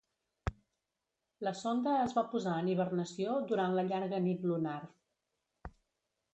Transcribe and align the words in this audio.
La 1.47 1.53
sonda 1.59 1.93
es 2.07 2.17
va 2.21 2.25
posar 2.33 2.55
en 2.63 2.73
hibernació 2.73 3.37
durant 3.53 3.79
la 3.79 3.87
llarga 3.93 4.25
nit 4.27 4.51
lunar. 4.55 4.81